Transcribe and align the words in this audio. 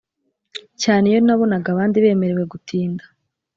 Cyane 0.81 1.03
iyo 1.11 1.19
nabonaga 1.25 1.67
abandi 1.71 1.95
bemerewe 2.03 2.43
gutinda 2.53 3.03